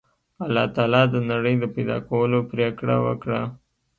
[0.45, 3.41] الله تعالی د نړۍ د پیدا کولو پرېکړه وکړه